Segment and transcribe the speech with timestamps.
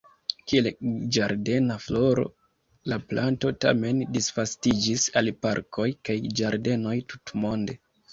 [0.51, 0.67] Kiel
[1.15, 2.23] ĝardena floro,
[2.91, 7.77] la planto tamen disvastiĝis al parkoj kaj ĝardenoj tutmonde.